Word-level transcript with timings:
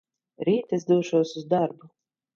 Rīt 0.47 0.73
es 0.77 0.87
došos 0.93 1.37
uz 1.43 1.47
darbu. 1.53 1.93